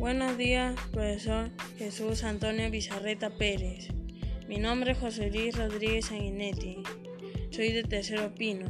[0.00, 3.88] Buenos días, profesor Jesús Antonio Bizarreta Pérez.
[4.48, 6.82] Mi nombre es José Luis Rodríguez Sanguinetti.
[7.50, 8.66] Soy de Tercero Pino.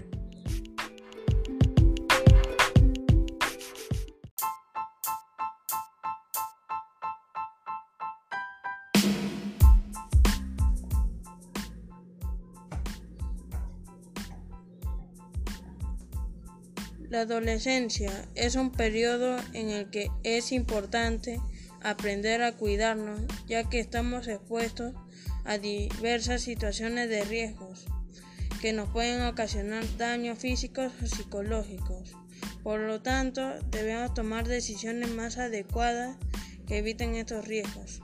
[17.11, 21.41] La adolescencia es un periodo en el que es importante
[21.83, 24.95] aprender a cuidarnos ya que estamos expuestos
[25.45, 27.87] a diversas situaciones de riesgos
[28.61, 32.13] que nos pueden ocasionar daños físicos o psicológicos.
[32.63, 36.17] Por lo tanto, debemos tomar decisiones más adecuadas
[36.69, 38.03] que eviten estos riesgos.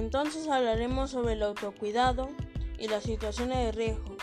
[0.00, 2.30] Entonces hablaremos sobre el autocuidado
[2.78, 4.16] y las situaciones de riesgo.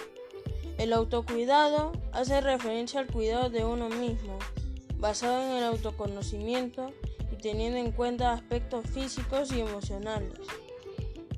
[0.79, 4.39] El autocuidado hace referencia al cuidado de uno mismo,
[4.97, 6.91] basado en el autoconocimiento
[7.31, 10.39] y teniendo en cuenta aspectos físicos y emocionales.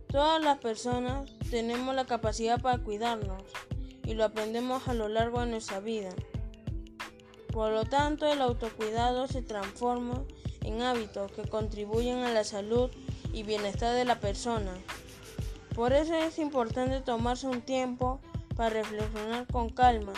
[0.07, 3.43] Todas las personas tenemos la capacidad para cuidarnos
[4.05, 6.11] y lo aprendemos a lo largo de nuestra vida.
[7.51, 10.23] Por lo tanto, el autocuidado se transforma
[10.63, 12.89] en hábitos que contribuyen a la salud
[13.33, 14.71] y bienestar de la persona.
[15.75, 18.19] Por eso es importante tomarse un tiempo
[18.55, 20.13] para reflexionar con calma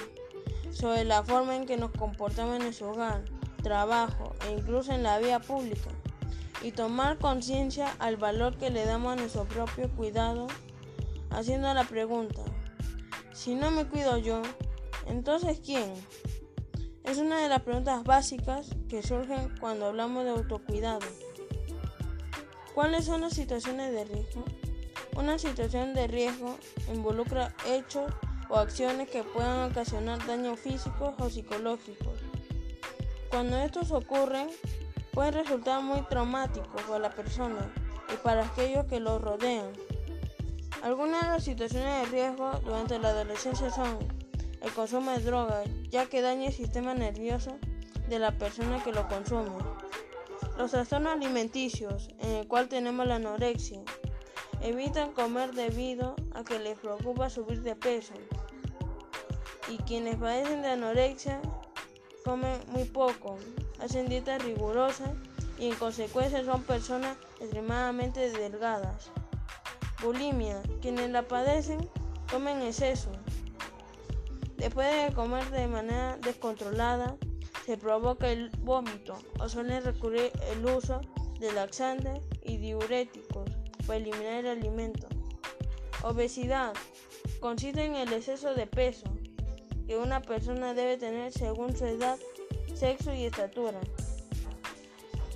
[0.72, 3.24] sobre la forma en que nos comportamos en nuestro hogar,
[3.62, 5.90] trabajo e incluso en la vida pública
[6.64, 10.48] y tomar conciencia al valor que le damos a nuestro propio cuidado,
[11.30, 12.42] haciendo la pregunta,
[13.34, 14.42] si no me cuido yo,
[15.08, 15.94] entonces ¿quién?
[17.04, 21.08] Es una de las preguntas básicas que surgen cuando hablamos de autocuidado.
[22.74, 24.46] ¿Cuáles son las situaciones de riesgo?
[25.18, 26.58] Una situación de riesgo
[26.94, 28.10] involucra hechos
[28.48, 32.20] o acciones que puedan ocasionar daños físicos o psicológicos.
[33.30, 34.50] Cuando estos ocurren,
[35.12, 37.70] pueden resultar muy traumáticos para la persona
[38.14, 39.72] y para aquellos que lo rodean.
[40.82, 44.00] Algunas de las situaciones de riesgo durante la adolescencia son
[44.62, 47.58] el consumo de drogas, ya que daña el sistema nervioso
[48.08, 49.81] de la persona que lo consume.
[50.58, 53.82] Los trastornos alimenticios, en el cual tenemos la anorexia,
[54.62, 58.14] evitan comer debido a que les preocupa subir de peso.
[59.70, 61.42] Y quienes padecen de anorexia
[62.24, 63.38] comen muy poco,
[63.80, 65.10] hacen dietas rigurosas
[65.58, 69.12] y en consecuencia son personas extremadamente delgadas.
[70.02, 71.88] Bulimia, quienes la padecen
[72.30, 73.12] comen exceso.
[74.58, 77.16] Después de comer de manera descontrolada,
[77.72, 81.00] se provoca el vómito o suele recurrir el uso
[81.40, 83.50] de laxantes y diuréticos
[83.88, 85.08] para eliminar el alimento.
[86.04, 86.74] Obesidad
[87.40, 89.06] consiste en el exceso de peso
[89.88, 92.20] que una persona debe tener según su edad,
[92.74, 93.80] sexo y estatura.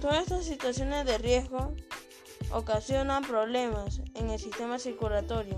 [0.01, 1.73] Todas estas situaciones de riesgo
[2.51, 5.57] ocasionan problemas en el sistema circulatorio.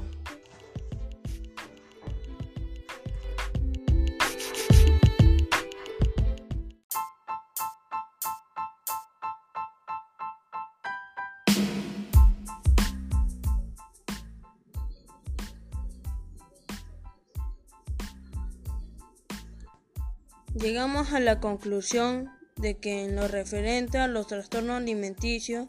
[20.60, 25.68] Llegamos a la conclusión de que en lo referente a los trastornos alimenticios,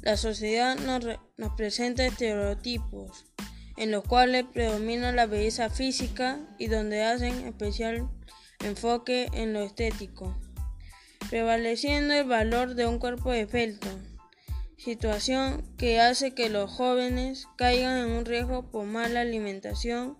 [0.00, 1.04] la sociedad nos,
[1.56, 3.24] presenta estereotipos
[3.76, 8.08] en los cuales predomina la belleza física y donde hacen especial
[8.60, 10.38] enfoque en lo estético,
[11.28, 13.88] prevaleciendo el valor de un cuerpo esbelto,
[14.76, 20.16] situación que hace que los jóvenes caigan en un riesgo por mala alimentación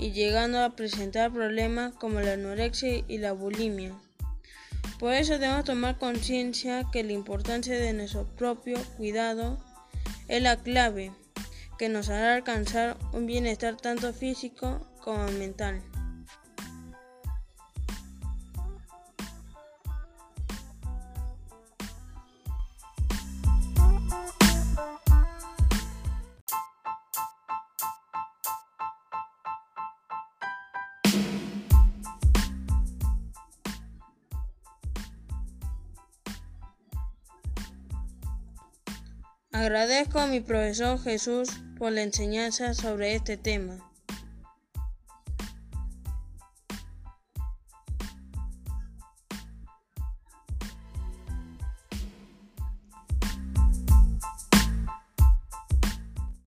[0.00, 3.92] y llegando a presentar problemas como la anorexia y la bulimia.
[4.98, 9.58] Por eso debemos tomar conciencia que la importancia de nuestro propio cuidado
[10.28, 11.12] es la clave
[11.78, 15.82] que nos hará alcanzar un bienestar tanto físico como mental.
[39.52, 43.89] Agradezco a mi profesor Jesús por la enseñanza sobre este tema.